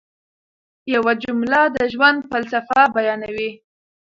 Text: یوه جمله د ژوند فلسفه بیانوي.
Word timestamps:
یوه 0.93 1.13
جمله 1.23 1.61
د 1.75 1.77
ژوند 1.93 2.19
فلسفه 2.31 2.81
بیانوي. 2.95 3.51